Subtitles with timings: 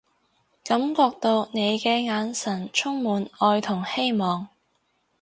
[0.63, 4.47] 感覺到你嘅眼神充滿愛同希望